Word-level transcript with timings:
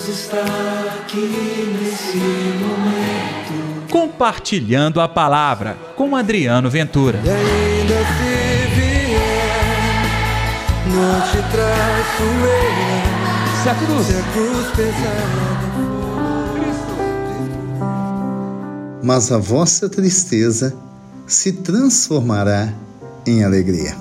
Deus 0.00 0.08
está 0.08 0.44
aqui 1.02 1.76
nesse 1.78 2.16
momento. 2.16 3.88
Compartilhando 3.90 5.00
a 5.00 5.08
palavra 5.08 5.76
com 5.96 6.16
Adriano 6.16 6.70
Ventura. 6.70 7.20
E 7.22 7.28
ainda 7.28 7.94
se 7.94 8.66
vier, 8.76 10.02
não 10.86 11.20
te 11.20 11.36
traço 11.50 12.22
eu. 12.22 13.62
Se 13.62 13.68
a 13.68 13.74
cruz, 13.74 14.06
Se 14.06 14.16
a 14.16 14.22
cruz 14.32 14.66
pesada 14.74 15.70
mas 19.02 19.32
a 19.32 19.38
vossa 19.38 19.88
tristeza 19.88 20.74
se 21.26 21.52
transformará 21.52 22.72
em 23.26 23.42
alegria. 23.42 23.94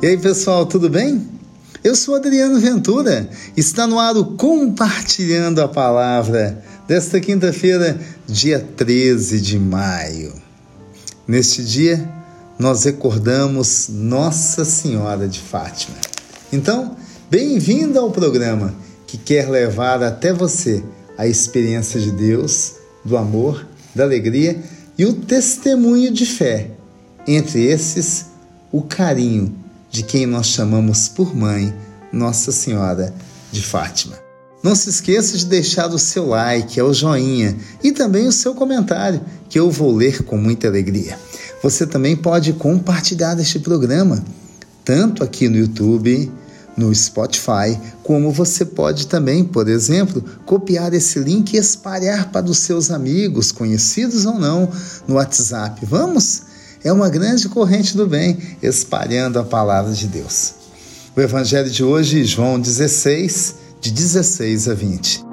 E 0.00 0.06
aí, 0.06 0.16
pessoal, 0.16 0.64
tudo 0.64 0.88
bem? 0.88 1.37
Eu 1.82 1.94
sou 1.94 2.16
Adriano 2.16 2.58
Ventura. 2.58 3.28
Está 3.56 3.86
no 3.86 4.00
ar 4.00 4.16
o 4.16 4.36
Compartilhando 4.36 5.60
a 5.60 5.68
Palavra 5.68 6.60
desta 6.88 7.20
quinta-feira, 7.20 7.96
dia 8.26 8.58
13 8.58 9.40
de 9.40 9.60
maio. 9.60 10.32
Neste 11.26 11.62
dia, 11.62 12.08
nós 12.58 12.82
recordamos 12.82 13.88
Nossa 13.88 14.64
Senhora 14.64 15.28
de 15.28 15.38
Fátima. 15.38 15.96
Então, 16.52 16.96
bem-vindo 17.30 17.96
ao 18.00 18.10
programa 18.10 18.74
que 19.06 19.16
quer 19.16 19.48
levar 19.48 20.02
até 20.02 20.32
você 20.32 20.82
a 21.16 21.28
experiência 21.28 22.00
de 22.00 22.10
Deus, 22.10 22.74
do 23.04 23.16
amor, 23.16 23.64
da 23.94 24.02
alegria 24.02 24.60
e 24.98 25.04
o 25.04 25.12
testemunho 25.12 26.10
de 26.12 26.26
fé. 26.26 26.72
Entre 27.24 27.62
esses, 27.66 28.26
o 28.72 28.82
carinho 28.82 29.67
de 29.90 30.02
quem 30.02 30.26
nós 30.26 30.46
chamamos 30.46 31.08
por 31.08 31.34
mãe, 31.34 31.74
Nossa 32.12 32.52
Senhora 32.52 33.14
de 33.50 33.62
Fátima. 33.62 34.16
Não 34.62 34.74
se 34.74 34.90
esqueça 34.90 35.38
de 35.38 35.46
deixar 35.46 35.88
o 35.88 35.98
seu 35.98 36.26
like, 36.26 36.80
o 36.82 36.92
joinha 36.92 37.56
e 37.82 37.92
também 37.92 38.26
o 38.26 38.32
seu 38.32 38.54
comentário, 38.54 39.20
que 39.48 39.58
eu 39.58 39.70
vou 39.70 39.94
ler 39.94 40.24
com 40.24 40.36
muita 40.36 40.66
alegria. 40.66 41.18
Você 41.62 41.86
também 41.86 42.16
pode 42.16 42.52
compartilhar 42.52 43.38
este 43.38 43.58
programa, 43.60 44.22
tanto 44.84 45.22
aqui 45.22 45.48
no 45.48 45.56
YouTube, 45.56 46.30
no 46.76 46.94
Spotify, 46.94 47.78
como 48.02 48.30
você 48.30 48.64
pode 48.64 49.08
também, 49.08 49.44
por 49.44 49.68
exemplo, 49.68 50.24
copiar 50.46 50.94
esse 50.94 51.18
link 51.18 51.52
e 51.54 51.56
espalhar 51.56 52.30
para 52.30 52.46
os 52.46 52.58
seus 52.58 52.90
amigos, 52.90 53.50
conhecidos 53.50 54.24
ou 54.26 54.38
não, 54.38 54.70
no 55.06 55.16
WhatsApp. 55.16 55.84
Vamos? 55.84 56.42
É 56.84 56.92
uma 56.92 57.08
grande 57.08 57.48
corrente 57.48 57.96
do 57.96 58.06
bem, 58.06 58.38
espalhando 58.62 59.38
a 59.38 59.44
palavra 59.44 59.92
de 59.92 60.06
Deus. 60.06 60.54
O 61.16 61.20
evangelho 61.20 61.68
de 61.68 61.82
hoje, 61.82 62.24
João 62.24 62.60
16, 62.60 63.54
de 63.80 63.90
16 63.90 64.68
a 64.68 64.74
20. 64.74 65.24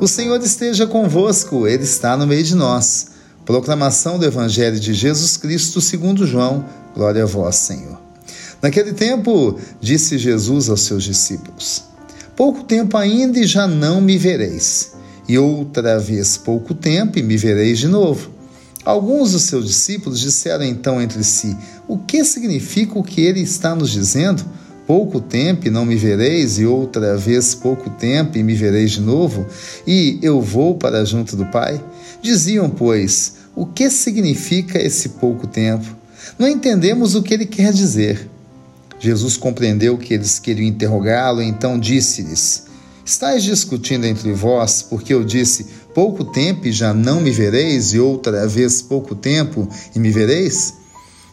O 0.00 0.08
Senhor 0.08 0.42
esteja 0.42 0.88
convosco, 0.88 1.68
Ele 1.68 1.84
está 1.84 2.16
no 2.16 2.26
meio 2.26 2.42
de 2.42 2.56
nós. 2.56 3.14
Proclamação 3.46 4.18
do 4.18 4.24
Evangelho 4.24 4.80
de 4.80 4.92
Jesus 4.92 5.36
Cristo 5.36 5.80
segundo 5.80 6.26
João. 6.26 6.64
Glória 6.94 7.22
a 7.22 7.26
vós, 7.26 7.56
Senhor. 7.56 8.00
Naquele 8.60 8.92
tempo, 8.92 9.58
disse 9.80 10.18
Jesus 10.18 10.68
aos 10.68 10.80
seus 10.80 11.04
discípulos: 11.04 11.84
Pouco 12.34 12.64
tempo 12.64 12.96
ainda 12.96 13.38
e 13.38 13.46
já 13.46 13.68
não 13.68 14.00
me 14.00 14.18
vereis, 14.18 14.92
e 15.28 15.38
outra 15.38 15.98
vez 15.98 16.36
pouco 16.36 16.74
tempo 16.74 17.18
e 17.18 17.22
me 17.22 17.36
vereis 17.36 17.78
de 17.78 17.86
novo. 17.86 18.33
Alguns 18.84 19.32
dos 19.32 19.42
seus 19.44 19.66
discípulos 19.66 20.20
disseram 20.20 20.64
então 20.64 21.00
entre 21.00 21.24
si: 21.24 21.56
O 21.88 21.96
que 21.96 22.24
significa 22.24 22.98
o 22.98 23.02
que 23.02 23.22
ele 23.22 23.40
está 23.40 23.74
nos 23.74 23.90
dizendo? 23.90 24.44
Pouco 24.86 25.18
tempo 25.18 25.66
e 25.66 25.70
não 25.70 25.86
me 25.86 25.96
vereis, 25.96 26.58
e 26.58 26.66
outra 26.66 27.16
vez 27.16 27.54
pouco 27.54 27.88
tempo 27.88 28.36
e 28.36 28.42
me 28.42 28.54
vereis 28.54 28.90
de 28.90 29.00
novo, 29.00 29.46
e 29.86 30.18
eu 30.20 30.42
vou 30.42 30.74
para 30.76 31.06
junto 31.06 31.34
do 31.36 31.46
Pai? 31.46 31.82
Diziam, 32.20 32.68
pois, 32.68 33.36
o 33.56 33.64
que 33.64 33.88
significa 33.88 34.78
esse 34.78 35.10
pouco 35.10 35.46
tempo? 35.46 35.96
Não 36.38 36.46
entendemos 36.46 37.14
o 37.14 37.22
que 37.22 37.32
ele 37.32 37.46
quer 37.46 37.72
dizer. 37.72 38.28
Jesus 39.00 39.38
compreendeu 39.38 39.96
que 39.96 40.12
eles 40.12 40.38
queriam 40.38 40.68
interrogá-lo, 40.68 41.40
então 41.40 41.78
disse-lhes: 41.78 42.64
Estais 43.04 43.42
discutindo 43.42 44.06
entre 44.06 44.32
vós, 44.32 44.82
porque 44.82 45.12
eu 45.12 45.24
disse: 45.24 45.66
Pouco 45.94 46.24
tempo 46.24 46.66
e 46.66 46.72
já 46.72 46.92
não 46.92 47.20
me 47.20 47.30
vereis, 47.30 47.94
e 47.94 48.00
outra 48.00 48.48
vez 48.48 48.82
pouco 48.82 49.14
tempo 49.14 49.68
e 49.94 49.98
me 49.98 50.10
vereis? 50.10 50.74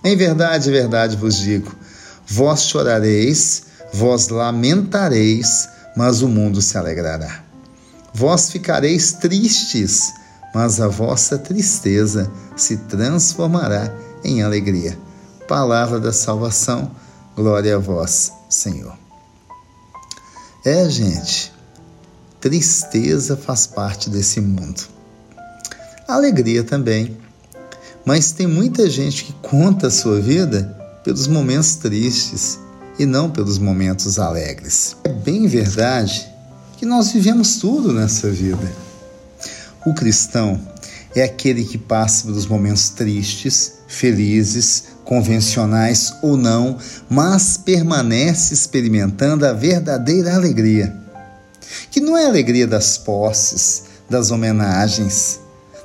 Em 0.03 0.15
verdade, 0.15 0.69
verdade 0.69 1.17
vos 1.17 1.37
digo: 1.37 1.75
vós 2.27 2.63
chorareis, 2.63 3.63
vós 3.91 4.29
lamentareis, 4.29 5.67
mas 5.97 6.21
o 6.21 6.27
mundo 6.27 6.61
se 6.61 6.77
alegrará. 6.77 7.43
Vós 8.13 8.51
ficareis 8.51 9.13
tristes, 9.13 10.13
mas 10.53 10.79
a 10.79 10.87
vossa 10.87 11.37
tristeza 11.37 12.31
se 12.55 12.77
transformará 12.77 13.91
em 14.23 14.43
alegria. 14.43 14.97
Palavra 15.47 15.99
da 15.99 16.13
salvação, 16.13 16.91
glória 17.35 17.75
a 17.75 17.79
vós, 17.79 18.31
Senhor. 18.49 18.97
É, 20.63 20.87
gente, 20.89 21.51
tristeza 22.41 23.37
faz 23.37 23.67
parte 23.67 24.09
desse 24.09 24.41
mundo. 24.41 24.81
Alegria 26.07 26.63
também. 26.63 27.15
Mas 28.03 28.31
tem 28.31 28.47
muita 28.47 28.89
gente 28.89 29.23
que 29.23 29.33
conta 29.33 29.87
a 29.87 29.91
sua 29.91 30.19
vida 30.19 30.75
pelos 31.03 31.27
momentos 31.27 31.75
tristes 31.75 32.59
e 32.97 33.05
não 33.05 33.29
pelos 33.29 33.59
momentos 33.59 34.17
alegres. 34.17 34.97
É 35.03 35.13
bem 35.13 35.45
verdade 35.45 36.27
que 36.77 36.85
nós 36.85 37.11
vivemos 37.11 37.57
tudo 37.57 37.93
nessa 37.93 38.29
vida. 38.29 38.71
O 39.85 39.93
cristão 39.93 40.59
é 41.15 41.23
aquele 41.23 41.63
que 41.63 41.77
passa 41.77 42.25
pelos 42.25 42.47
momentos 42.47 42.89
tristes, 42.89 43.73
felizes, 43.87 44.85
convencionais 45.05 46.13
ou 46.21 46.35
não, 46.35 46.77
mas 47.09 47.57
permanece 47.57 48.53
experimentando 48.53 49.45
a 49.45 49.53
verdadeira 49.53 50.35
alegria. 50.35 51.00
Que 51.89 51.99
não 51.99 52.17
é 52.17 52.25
a 52.25 52.27
alegria 52.27 52.67
das 52.67 52.97
posses, 52.97 53.83
das 54.09 54.31
homenagens, 54.31 55.39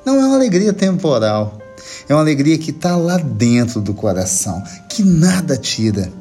não 0.05 0.17
é 0.21 0.27
uma 0.27 0.37
alegria 0.37 0.73
temporal, 0.73 1.59
é 2.09 2.15
uma 2.15 2.21
alegria 2.21 2.59
que 2.59 2.71
está 2.71 2.97
lá 2.97 3.17
dentro 3.17 3.81
do 3.81 3.95
coração, 3.95 4.63
que 4.89 5.03
nada 5.03 5.57
tira. 5.57 6.13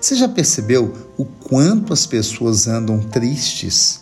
Você 0.00 0.14
já 0.14 0.28
percebeu 0.28 0.94
o 1.16 1.24
quanto 1.24 1.92
as 1.92 2.06
pessoas 2.06 2.66
andam 2.66 2.98
tristes? 2.98 4.00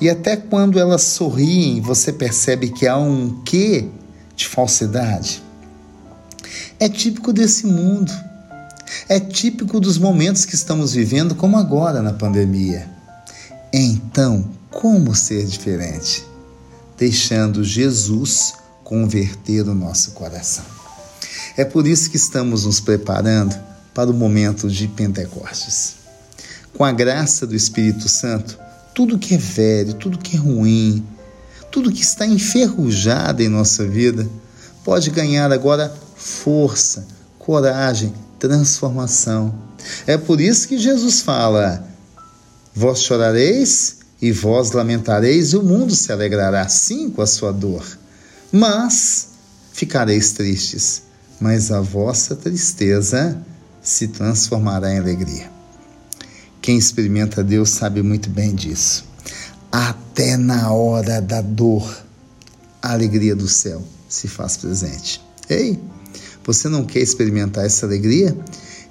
E 0.00 0.08
até 0.08 0.36
quando 0.36 0.78
elas 0.78 1.02
sorriem, 1.02 1.80
você 1.80 2.12
percebe 2.12 2.70
que 2.70 2.86
há 2.86 2.96
um 2.96 3.42
quê 3.44 3.88
de 4.34 4.46
falsidade? 4.46 5.42
É 6.78 6.88
típico 6.88 7.32
desse 7.32 7.66
mundo. 7.66 8.12
É 9.08 9.20
típico 9.20 9.80
dos 9.80 9.98
momentos 9.98 10.44
que 10.44 10.54
estamos 10.54 10.92
vivendo, 10.92 11.34
como 11.34 11.58
agora 11.58 12.02
na 12.02 12.12
pandemia. 12.12 12.88
Então, 13.72 14.48
como 14.70 15.14
ser 15.14 15.44
diferente? 15.46 16.24
Deixando 16.96 17.62
Jesus 17.62 18.54
converter 18.82 19.68
o 19.68 19.74
nosso 19.74 20.12
coração. 20.12 20.64
É 21.56 21.64
por 21.64 21.86
isso 21.86 22.10
que 22.10 22.16
estamos 22.16 22.64
nos 22.64 22.80
preparando 22.80 23.54
para 23.92 24.10
o 24.10 24.14
momento 24.14 24.70
de 24.70 24.88
Pentecostes. 24.88 25.96
Com 26.74 26.84
a 26.84 26.92
graça 26.92 27.46
do 27.46 27.54
Espírito 27.54 28.08
Santo, 28.08 28.58
tudo 28.94 29.18
que 29.18 29.34
é 29.34 29.38
velho, 29.38 29.94
tudo 29.94 30.18
que 30.18 30.36
é 30.36 30.38
ruim, 30.38 31.04
tudo 31.70 31.92
que 31.92 32.02
está 32.02 32.26
enferrujado 32.26 33.42
em 33.42 33.48
nossa 33.48 33.86
vida, 33.86 34.28
pode 34.84 35.10
ganhar 35.10 35.52
agora 35.52 35.94
força, 36.16 37.06
coragem, 37.38 38.14
transformação. 38.38 39.54
É 40.06 40.16
por 40.16 40.40
isso 40.40 40.66
que 40.66 40.78
Jesus 40.78 41.20
fala: 41.20 41.86
Vós 42.78 43.02
chorareis 43.02 43.96
e 44.22 44.30
vós 44.30 44.70
lamentareis, 44.70 45.48
e 45.48 45.56
o 45.56 45.64
mundo 45.64 45.96
se 45.96 46.12
alegrará 46.12 46.68
sim 46.68 47.10
com 47.10 47.20
a 47.20 47.26
sua 47.26 47.52
dor. 47.52 47.84
Mas 48.52 49.30
ficareis 49.72 50.30
tristes, 50.30 51.02
mas 51.40 51.72
a 51.72 51.80
vossa 51.80 52.36
tristeza 52.36 53.36
se 53.82 54.06
transformará 54.06 54.94
em 54.94 54.98
alegria. 55.00 55.50
Quem 56.62 56.78
experimenta 56.78 57.42
Deus 57.42 57.70
sabe 57.70 58.00
muito 58.00 58.30
bem 58.30 58.54
disso. 58.54 59.04
Até 59.72 60.36
na 60.36 60.70
hora 60.70 61.20
da 61.20 61.40
dor, 61.40 61.84
a 62.80 62.92
alegria 62.92 63.34
do 63.34 63.48
céu 63.48 63.82
se 64.08 64.28
faz 64.28 64.56
presente. 64.56 65.20
Ei, 65.50 65.80
você 66.44 66.68
não 66.68 66.84
quer 66.84 67.00
experimentar 67.00 67.66
essa 67.66 67.86
alegria? 67.86 68.38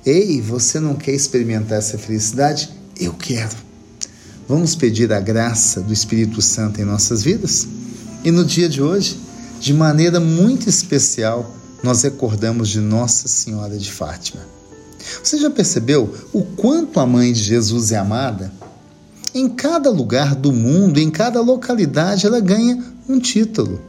Ei, 0.06 0.42
você 0.42 0.78
não 0.78 0.94
quer 0.94 1.14
experimentar 1.14 1.78
essa 1.78 1.98
felicidade? 1.98 2.70
Eu 3.00 3.14
quero. 3.14 3.67
Vamos 4.48 4.76
pedir 4.76 5.12
a 5.12 5.20
graça 5.20 5.82
do 5.82 5.92
Espírito 5.92 6.42
Santo 6.42 6.80
em 6.80 6.86
nossas 6.86 7.22
vidas? 7.22 7.68
E 8.24 8.32
no 8.32 8.46
dia 8.46 8.70
de 8.70 8.82
hoje, 8.82 9.20
de 9.60 9.74
maneira 9.74 10.22
muito 10.22 10.70
especial, 10.70 11.54
nós 11.84 12.04
recordamos 12.04 12.70
de 12.70 12.80
Nossa 12.80 13.28
Senhora 13.28 13.78
de 13.78 13.92
Fátima. 13.92 14.42
Você 15.22 15.38
já 15.38 15.50
percebeu 15.50 16.16
o 16.32 16.44
quanto 16.44 16.98
a 17.02 17.06
mãe 17.06 17.34
de 17.34 17.44
Jesus 17.44 17.92
é 17.92 17.98
amada? 17.98 18.54
Em 19.36 19.50
cada 19.50 19.90
lugar 19.90 20.34
do 20.34 20.54
mundo, 20.54 20.98
em 20.98 21.12
cada 21.12 21.42
localidade, 21.42 22.26
ela 22.26 22.40
ganha 22.40 22.82
um 23.10 23.20
título. 23.20 23.82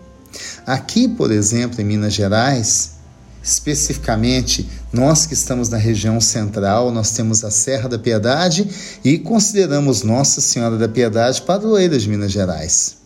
Aqui, 0.67 1.07
por 1.07 1.31
exemplo, 1.31 1.81
em 1.81 1.85
Minas 1.85 2.15
Gerais, 2.15 2.98
especificamente 3.43 4.69
nós 4.93 5.27
que 5.27 5.35
estamos 5.35 5.69
na 5.69 5.77
região 5.77 6.21
central, 6.21 6.91
nós 6.91 7.13
temos 7.13 7.45
a 7.45 7.51
Serra 7.51 7.89
da 7.89 7.99
Piedade 7.99 8.69
e 9.05 9.19
consideramos 9.19 10.03
Nossa 10.03 10.41
Senhora 10.41 10.77
da 10.77 10.89
Piedade 10.89 11.43
padroeira 11.43 11.99
de 11.99 12.09
Minas 12.09 12.33
Gerais. 12.33 12.97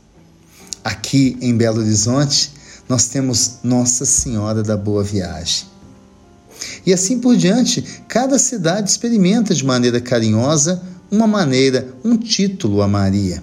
Aqui 0.84 1.36
em 1.40 1.56
Belo 1.56 1.80
Horizonte, 1.80 2.52
nós 2.88 3.06
temos 3.06 3.58
Nossa 3.62 4.04
Senhora 4.04 4.62
da 4.62 4.76
Boa 4.76 5.02
Viagem. 5.02 5.66
E 6.86 6.92
assim 6.92 7.18
por 7.18 7.36
diante, 7.36 7.82
cada 8.08 8.38
cidade 8.38 8.90
experimenta 8.90 9.54
de 9.54 9.64
maneira 9.64 10.00
carinhosa 10.00 10.82
uma 11.10 11.26
maneira, 11.26 11.88
um 12.04 12.16
título 12.16 12.80
a 12.80 12.88
Maria. 12.88 13.42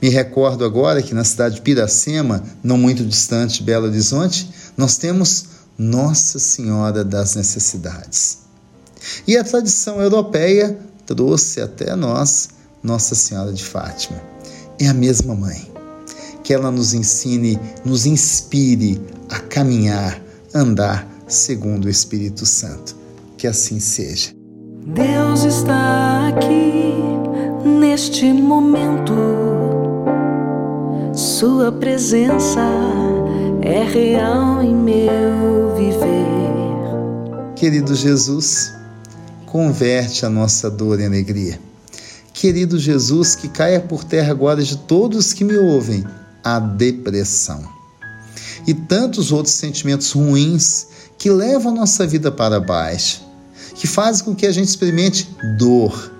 Me 0.00 0.08
recordo 0.08 0.64
agora 0.64 1.02
que 1.02 1.14
na 1.14 1.24
cidade 1.24 1.56
de 1.56 1.60
Piracema, 1.60 2.42
não 2.62 2.78
muito 2.78 3.04
distante 3.04 3.58
de 3.58 3.64
Belo 3.64 3.86
Horizonte, 3.86 4.48
nós 4.76 4.96
temos 4.96 5.53
Nossa 5.78 6.38
Senhora 6.38 7.04
das 7.04 7.34
Necessidades. 7.34 8.38
E 9.26 9.36
a 9.36 9.44
tradição 9.44 10.00
europeia 10.00 10.78
trouxe 11.06 11.60
até 11.60 11.94
nós 11.94 12.50
Nossa 12.82 13.14
Senhora 13.14 13.52
de 13.52 13.64
Fátima. 13.64 14.20
É 14.78 14.88
a 14.88 14.94
mesma 14.94 15.34
mãe. 15.34 15.72
Que 16.42 16.52
ela 16.52 16.70
nos 16.70 16.92
ensine, 16.92 17.58
nos 17.84 18.04
inspire 18.04 19.00
a 19.30 19.40
caminhar, 19.40 20.20
andar 20.54 21.08
segundo 21.26 21.86
o 21.86 21.90
Espírito 21.90 22.44
Santo. 22.44 22.94
Que 23.38 23.46
assim 23.46 23.80
seja. 23.80 24.32
Deus 24.86 25.44
está 25.44 26.28
aqui 26.28 26.94
neste 27.64 28.30
momento. 28.32 29.14
Sua 31.14 31.72
presença 31.72 32.60
é 33.64 33.82
real 33.82 34.62
em 34.62 34.74
meu 34.74 35.74
viver. 35.74 37.54
Querido 37.56 37.94
Jesus, 37.94 38.74
converte 39.46 40.26
a 40.26 40.30
nossa 40.30 40.70
dor 40.70 41.00
em 41.00 41.06
alegria. 41.06 41.58
Querido 42.34 42.78
Jesus, 42.78 43.34
que 43.34 43.48
caia 43.48 43.80
por 43.80 44.04
terra 44.04 44.32
agora 44.32 44.62
de 44.62 44.76
todos 44.76 45.32
que 45.32 45.44
me 45.44 45.56
ouvem 45.56 46.04
a 46.42 46.58
depressão 46.58 47.66
e 48.66 48.74
tantos 48.74 49.32
outros 49.32 49.54
sentimentos 49.54 50.12
ruins 50.12 50.88
que 51.16 51.30
levam 51.30 51.72
a 51.72 51.76
nossa 51.76 52.06
vida 52.06 52.30
para 52.30 52.60
baixo, 52.60 53.22
que 53.74 53.86
fazem 53.86 54.26
com 54.26 54.34
que 54.34 54.46
a 54.46 54.52
gente 54.52 54.68
experimente 54.68 55.34
dor. 55.58 56.12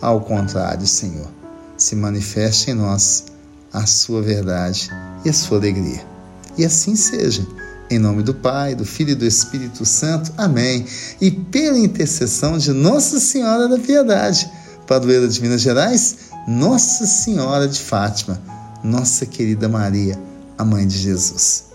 Ao 0.00 0.18
contrário, 0.22 0.86
Senhor, 0.86 1.28
se 1.76 1.94
manifeste 1.94 2.70
em 2.70 2.74
nós 2.74 3.26
a 3.70 3.84
sua 3.84 4.22
verdade 4.22 4.88
e 5.26 5.28
a 5.28 5.32
sua 5.32 5.58
alegria. 5.58 6.15
E 6.56 6.64
assim 6.64 6.96
seja. 6.96 7.46
Em 7.88 7.98
nome 7.98 8.22
do 8.22 8.34
Pai, 8.34 8.74
do 8.74 8.84
Filho 8.84 9.10
e 9.10 9.14
do 9.14 9.24
Espírito 9.24 9.84
Santo. 9.84 10.32
Amém. 10.36 10.84
E 11.20 11.30
pela 11.30 11.78
intercessão 11.78 12.58
de 12.58 12.72
Nossa 12.72 13.20
Senhora 13.20 13.68
da 13.68 13.78
Piedade, 13.78 14.50
padroeira 14.86 15.28
de 15.28 15.40
Minas 15.40 15.60
Gerais, 15.60 16.16
Nossa 16.48 17.06
Senhora 17.06 17.68
de 17.68 17.80
Fátima, 17.80 18.40
nossa 18.82 19.26
querida 19.26 19.68
Maria, 19.68 20.18
a 20.58 20.64
mãe 20.64 20.86
de 20.86 20.98
Jesus. 20.98 21.66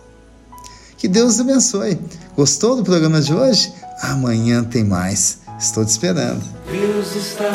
Que 0.97 1.07
Deus 1.07 1.39
abençoe. 1.39 1.99
Gostou 2.35 2.75
do 2.75 2.83
programa 2.83 3.21
de 3.21 3.33
hoje? 3.33 3.73
Amanhã 4.01 4.63
tem 4.63 4.83
mais. 4.83 5.39
Estou 5.59 5.83
te 5.85 5.89
esperando. 5.89 6.43
Deus 6.69 7.15
está 7.15 7.51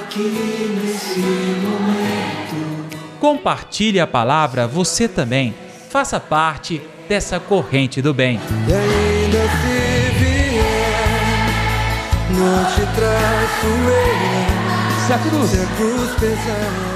aqui 0.00 0.74
nesse 0.82 1.20
momento. 1.60 2.96
Compartilhe 3.20 4.00
a 4.00 4.06
palavra 4.06 4.66
você 4.66 5.08
também. 5.08 5.54
Faça 5.96 6.20
parte 6.20 6.82
dessa 7.08 7.40
corrente 7.40 8.02
do 8.02 8.12
bem. 8.12 8.38
E 8.68 8.72
ainda 8.74 9.38
se 9.48 10.12
vier, 10.18 11.48
não 12.32 12.64
te 12.66 12.82
traço. 12.94 13.70
Se 15.06 15.12
a 15.14 15.18
cruz 15.18 15.48
Se 15.48 15.56
a 15.56 15.66
cruz 15.78 16.10
pesada 16.20 16.95